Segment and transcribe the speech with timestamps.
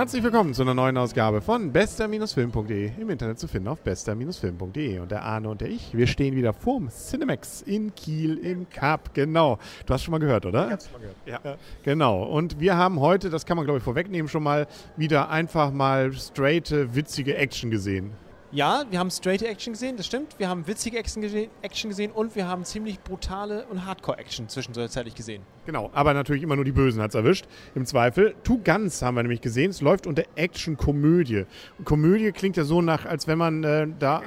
[0.00, 4.98] Herzlich willkommen zu einer neuen Ausgabe von bester-film.de im Internet zu finden auf bester-film.de.
[4.98, 9.12] Und der Arne und der ich, wir stehen wieder vorm Cinemax in Kiel im Cup.
[9.12, 9.58] Genau.
[9.84, 10.68] Du hast schon mal gehört, oder?
[10.68, 11.44] Ich hab's schon mal gehört.
[11.44, 11.56] Ja.
[11.82, 12.22] Genau.
[12.22, 14.66] Und wir haben heute, das kann man glaube ich vorwegnehmen, schon mal
[14.96, 18.12] wieder einfach mal straight witzige Action gesehen.
[18.52, 20.36] Ja, wir haben straight Action gesehen, das stimmt.
[20.38, 25.14] Wir haben witzige Action gesehen, Action gesehen und wir haben ziemlich brutale und Hardcore-Action zwischenzeitlich
[25.14, 25.42] gesehen.
[25.66, 28.34] Genau, aber natürlich immer nur die Bösen hat es erwischt, im Zweifel.
[28.42, 31.46] Two Guns haben wir nämlich gesehen, es läuft unter Action-Komödie.
[31.84, 34.22] Komödie klingt ja so nach, als wenn man äh, da...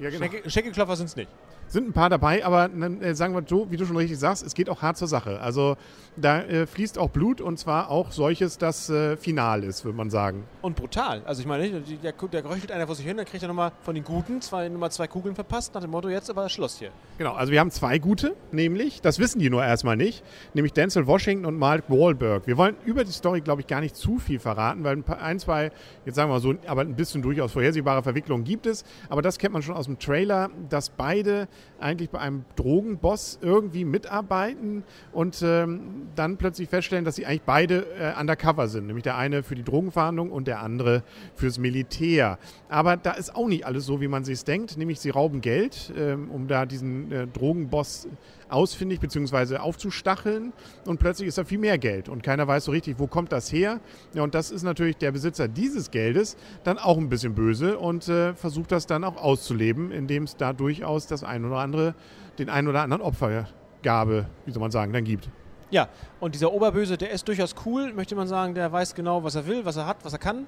[0.00, 0.26] Ja, genau.
[0.48, 1.28] Schenkelklopfer sind es nicht
[1.72, 4.54] sind ein paar dabei, aber äh, sagen wir so, wie du schon richtig sagst, es
[4.54, 5.40] geht auch hart zur Sache.
[5.40, 5.76] Also
[6.16, 10.10] da äh, fließt auch Blut und zwar auch solches, das äh, final ist, würde man
[10.10, 10.44] sagen.
[10.60, 11.22] Und brutal.
[11.24, 13.94] Also ich meine, der, der röchelt einer vor sich hin, dann kriegt er nochmal von
[13.94, 16.90] den Guten zwei, nochmal zwei Kugeln verpasst, nach dem Motto, jetzt aber Schluss hier.
[17.18, 20.22] Genau, also wir haben zwei Gute, nämlich, das wissen die nur erstmal nicht,
[20.54, 22.46] nämlich Denzel Washington und Mark Wahlberg.
[22.46, 25.70] Wir wollen über die Story, glaube ich, gar nicht zu viel verraten, weil ein, zwei,
[26.04, 28.84] jetzt sagen wir mal so, aber ein bisschen durchaus vorhersehbare Verwicklungen gibt es.
[29.08, 31.48] Aber das kennt man schon aus dem Trailer, dass beide
[31.80, 37.86] eigentlich bei einem Drogenboss irgendwie mitarbeiten und ähm, dann plötzlich feststellen, dass sie eigentlich beide
[37.98, 38.86] äh, undercover sind.
[38.86, 41.02] Nämlich der eine für die Drogenverhandlung und der andere
[41.34, 42.38] fürs Militär.
[42.68, 44.76] Aber da ist auch nicht alles so, wie man sich denkt.
[44.76, 48.08] Nämlich sie rauben Geld, ähm, um da diesen äh, Drogenboss
[48.52, 49.56] ausfindig bzw.
[49.56, 50.52] aufzustacheln
[50.86, 53.52] und plötzlich ist da viel mehr Geld und keiner weiß so richtig, wo kommt das
[53.52, 53.80] her.
[54.14, 58.08] Ja, und das ist natürlich der Besitzer dieses Geldes dann auch ein bisschen böse und
[58.08, 61.94] äh, versucht das dann auch auszuleben, indem es da durchaus das ein oder andere,
[62.38, 65.28] den ein oder anderen Opfergabe, wie soll man sagen, dann gibt.
[65.70, 65.88] Ja,
[66.20, 69.46] und dieser Oberböse, der ist durchaus cool, möchte man sagen, der weiß genau, was er
[69.46, 70.46] will, was er hat, was er kann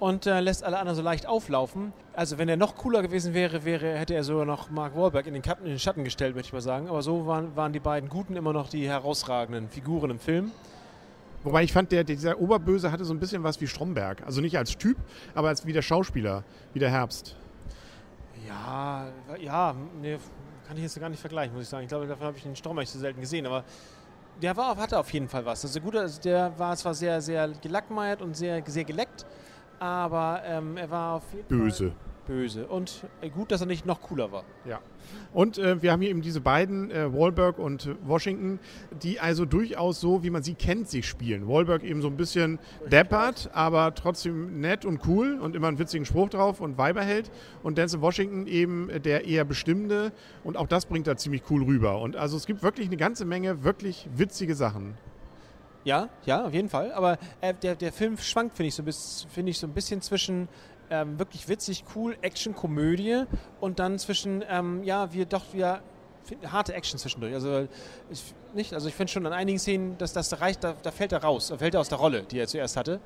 [0.00, 1.92] und äh, lässt alle anderen so leicht auflaufen.
[2.14, 5.34] Also wenn er noch cooler gewesen wäre, wäre hätte er sogar noch Mark Wahlberg in
[5.34, 6.88] den, in den Schatten gestellt, möchte ich mal sagen.
[6.88, 10.50] Aber so waren, waren die beiden Guten immer noch die herausragenden Figuren im Film.
[11.44, 14.22] Wobei ich fand, der, dieser Oberböse hatte so ein bisschen was wie Stromberg.
[14.24, 14.96] Also nicht als Typ,
[15.34, 17.36] aber als wie der Schauspieler, wie der Herbst.
[18.46, 19.06] Ja,
[19.38, 20.18] ja, nee,
[20.66, 21.84] kann ich jetzt gar nicht vergleichen, muss ich sagen.
[21.84, 23.64] Ich glaube, davon habe ich den Stromberg so selten gesehen, aber
[24.40, 25.64] der war, hatte auf jeden Fall was.
[25.64, 29.26] Also gut, also der war zwar sehr, sehr gelackmeiert und sehr, sehr geleckt,
[29.80, 31.88] aber ähm, er war auf jeden böse.
[31.88, 32.66] Fall böse.
[32.66, 34.44] Und äh, gut, dass er nicht noch cooler war.
[34.64, 34.78] Ja.
[35.32, 38.60] Und äh, wir haben hier eben diese beiden, äh, Wahlberg und Washington,
[39.02, 41.48] die also durchaus so, wie man sie kennt, sich spielen.
[41.48, 46.04] Wahlberg eben so ein bisschen deppert, aber trotzdem nett und cool und immer einen witzigen
[46.04, 47.32] Spruch drauf und Weiber hält.
[47.64, 50.12] Und Denzel Washington eben der eher bestimmte
[50.44, 52.00] und auch das bringt er ziemlich cool rüber.
[52.00, 54.94] Und also es gibt wirklich eine ganze Menge wirklich witzige Sachen.
[55.84, 56.92] Ja, ja, auf jeden Fall.
[56.92, 58.82] Aber äh, der, der Film schwankt, finde ich, so
[59.28, 60.48] find ich, so ein bisschen zwischen
[60.90, 63.24] ähm, wirklich witzig, cool, Action, Komödie
[63.60, 65.80] und dann zwischen, ähm, ja, wir doch wieder
[66.46, 67.32] harte Action zwischendurch.
[67.32, 67.66] Also
[68.10, 68.22] ich,
[68.54, 71.22] nicht, also ich finde schon an einigen Szenen, dass das reicht, da, da fällt er
[71.22, 73.00] raus, da fällt er aus der Rolle, die er zuerst hatte.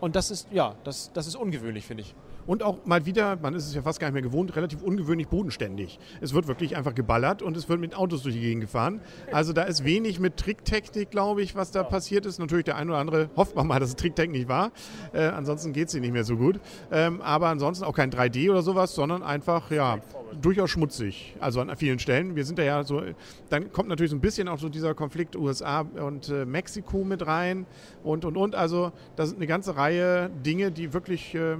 [0.00, 2.14] Und das ist, ja, das, das ist ungewöhnlich, finde ich.
[2.46, 5.28] Und auch mal wieder, man ist es ja fast gar nicht mehr gewohnt, relativ ungewöhnlich
[5.28, 5.98] bodenständig.
[6.20, 9.00] Es wird wirklich einfach geballert und es wird mit Autos durch die Gegend gefahren.
[9.32, 11.88] Also da ist wenig mit Tricktechnik, glaube ich, was da ja.
[11.88, 12.38] passiert ist.
[12.38, 14.72] Natürlich der ein oder andere hofft man mal, dass es Tricktechnik war.
[15.12, 16.60] Äh, ansonsten geht es nicht mehr so gut.
[16.92, 19.98] Ähm, aber ansonsten auch kein 3D oder sowas, sondern einfach, ja,
[20.40, 21.36] durchaus schmutzig.
[21.40, 22.36] Also an vielen Stellen.
[22.36, 23.02] Wir sind da ja so,
[23.48, 27.26] dann kommt natürlich so ein bisschen auch so dieser Konflikt USA und äh, Mexiko mit
[27.26, 27.66] rein
[28.02, 28.54] und, und, und.
[28.54, 31.34] Also da sind eine ganze Reihe Dinge, die wirklich...
[31.34, 31.56] Äh,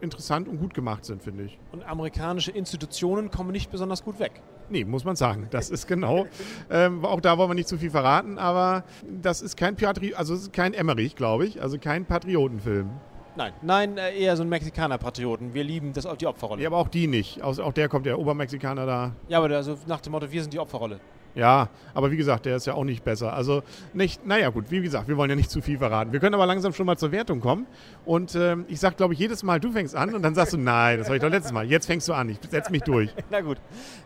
[0.00, 1.58] interessant und gut gemacht sind, finde ich.
[1.72, 4.42] Und amerikanische Institutionen kommen nicht besonders gut weg.
[4.68, 5.46] Nee, muss man sagen.
[5.50, 6.26] Das ist genau.
[6.70, 10.34] ähm, auch da wollen wir nicht zu viel verraten, aber das ist kein Patri also
[10.34, 12.90] ist kein Emmerich, glaube ich, also kein Patriotenfilm.
[13.36, 15.52] Nein, nein, äh, eher so ein Mexikaner-Patrioten.
[15.52, 16.62] Wir lieben das, die Opferrolle.
[16.62, 17.42] Ja, aber auch die nicht.
[17.42, 19.12] Auch der kommt, der Obermexikaner da.
[19.28, 21.00] Ja, aber also nach dem Motto, wir sind die Opferrolle.
[21.36, 23.34] Ja, aber wie gesagt, der ist ja auch nicht besser.
[23.34, 26.10] Also nicht, naja gut, wie gesagt, wir wollen ja nicht zu viel verraten.
[26.10, 27.66] Wir können aber langsam schon mal zur Wertung kommen.
[28.06, 30.56] Und ähm, ich sage, glaube ich, jedes Mal, du fängst an und dann sagst du,
[30.56, 31.66] nein, das war ich doch letztes Mal.
[31.66, 33.10] Jetzt fängst du an, ich setze mich durch.
[33.30, 33.58] Na gut,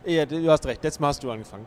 [0.04, 1.66] ja, du hast recht, letztes Mal hast du angefangen.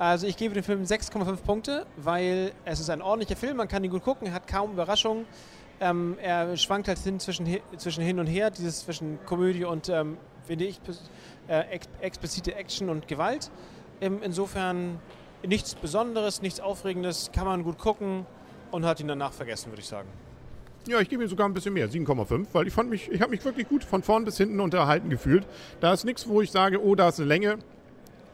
[0.00, 3.84] Also ich gebe dem Film 6,5 Punkte, weil es ist ein ordentlicher Film, man kann
[3.84, 5.26] ihn gut gucken, hat kaum Überraschungen.
[5.80, 7.46] Ähm, er schwankt halt hin zwischen,
[7.76, 10.80] zwischen hin und her, dieses zwischen Komödie und, ähm, finde ich,
[11.46, 13.50] äh, explizite Action und Gewalt.
[14.00, 14.98] Insofern
[15.46, 18.26] nichts Besonderes, nichts Aufregendes, kann man gut gucken
[18.70, 20.08] und hat ihn danach vergessen, würde ich sagen.
[20.86, 23.30] Ja, ich gebe ihm sogar ein bisschen mehr, 7,5, weil ich fand mich, ich habe
[23.30, 25.46] mich wirklich gut von vorn bis hinten unterhalten gefühlt.
[25.80, 27.58] Da ist nichts, wo ich sage, oh, da ist eine Länge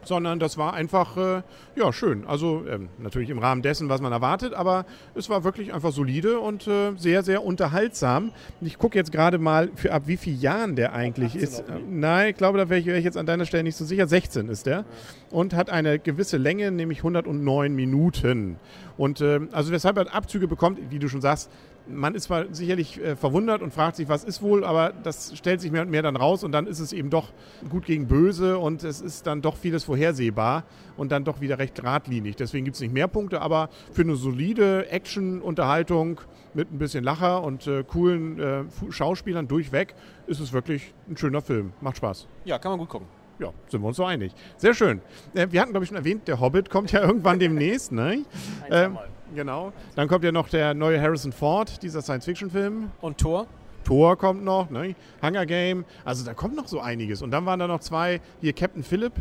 [0.05, 1.43] sondern das war einfach äh,
[1.77, 2.27] ja schön.
[2.27, 6.41] Also ähm, natürlich im Rahmen dessen, was man erwartet, aber es war wirklich einfach solide
[6.41, 8.33] und äh, sehr, sehr unterhaltsam.
[8.61, 11.61] Ich gucke jetzt gerade mal, für ab wie vielen Jahren der eigentlich ist.
[11.61, 13.85] Äh, nein, ich glaube, da wäre ich, wär ich, jetzt an deiner Stelle nicht so
[13.85, 14.07] sicher.
[14.07, 14.85] 16 ist der
[15.31, 18.57] und hat eine gewisse Länge, nämlich 109 Minuten.
[18.97, 21.51] Und ähm, also weshalb er Abzüge bekommt, wie du schon sagst,
[21.93, 25.61] man ist zwar sicherlich äh, verwundert und fragt sich, was ist wohl, aber das stellt
[25.61, 27.29] sich mehr und mehr dann raus und dann ist es eben doch
[27.69, 30.65] gut gegen böse und es ist dann doch vieles vorhersehbar
[30.97, 32.37] und dann doch wieder recht geradlinig.
[32.37, 36.21] Deswegen gibt es nicht mehr Punkte, aber für eine solide Action-Unterhaltung
[36.55, 39.95] mit ein bisschen Lacher und äh, coolen äh, Schauspielern durchweg
[40.27, 41.73] ist es wirklich ein schöner Film.
[41.81, 42.27] Macht Spaß.
[42.45, 43.07] Ja, kann man gut gucken.
[43.39, 44.33] Ja, sind wir uns so einig.
[44.59, 45.01] Sehr schön.
[45.35, 48.25] Äh, wir hatten, glaube ich, schon erwähnt, der Hobbit kommt ja irgendwann demnächst, ne?
[48.71, 48.99] Ähm,
[49.35, 49.73] genau.
[49.95, 52.91] Dann kommt ja noch der neue Harrison Ford, dieser Science-Fiction-Film.
[53.01, 53.47] Und Thor?
[53.85, 54.95] Thor kommt noch, ne?
[55.23, 55.85] Hunger Game.
[56.05, 57.23] Also da kommt noch so einiges.
[57.23, 59.13] Und dann waren da noch zwei, hier Captain Phillip.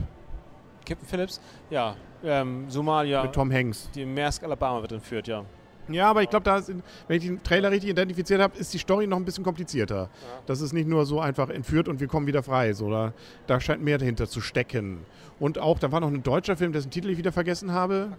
[0.85, 1.39] Captain Phillips?
[1.69, 1.95] Ja.
[2.23, 3.23] Ähm, Somalia.
[3.23, 3.89] Mit Tom Hanks.
[3.95, 5.45] Die Maersk Alabama wird entführt, ja.
[5.87, 6.63] Ja, aber ich glaube,
[7.07, 9.95] wenn ich den Trailer richtig identifiziert habe, ist die Story noch ein bisschen komplizierter.
[9.95, 10.09] Ja.
[10.45, 12.73] Das ist nicht nur so einfach entführt und wir kommen wieder frei.
[12.73, 13.13] So, da,
[13.47, 14.99] da scheint mehr dahinter zu stecken.
[15.39, 18.09] Und auch, da war noch ein deutscher Film, dessen Titel ich wieder vergessen habe.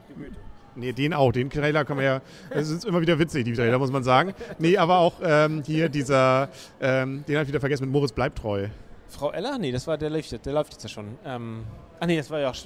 [0.76, 1.32] Nee, den auch.
[1.32, 2.20] Den Trailer kann man ja.
[2.50, 4.34] Es ist immer wieder witzig, die Trailer, muss man sagen.
[4.58, 6.49] Nee, aber auch ähm, hier dieser.
[6.81, 8.69] Ähm, den habe ich wieder vergessen mit Moritz Bleibtreu.
[9.08, 9.58] Frau Eller?
[9.58, 11.06] Nee, das war der läuft, der läuft jetzt ja schon.
[11.25, 11.64] Ähm,
[11.99, 12.56] ach nee, das war ja auch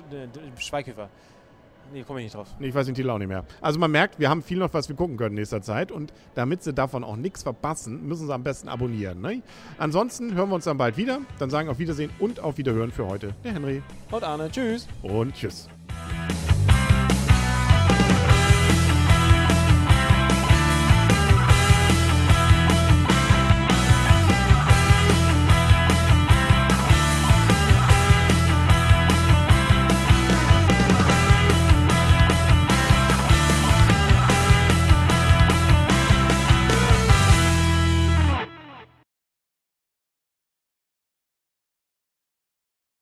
[0.58, 1.08] Schweighöfer.
[1.92, 2.48] Nee, komme ich nicht drauf.
[2.58, 3.44] Nee, ich weiß den Titel auch nicht mehr.
[3.60, 5.92] Also man merkt, wir haben viel noch, was wir gucken können in nächster Zeit.
[5.92, 9.20] Und damit Sie davon auch nichts verpassen, müssen Sie am besten abonnieren.
[9.20, 9.42] Ne?
[9.78, 11.20] Ansonsten hören wir uns dann bald wieder.
[11.38, 13.82] Dann sagen auf Wiedersehen und auf Wiederhören für heute der Henry.
[14.10, 14.50] Und Arne.
[14.50, 14.88] Tschüss.
[15.02, 15.68] Und tschüss.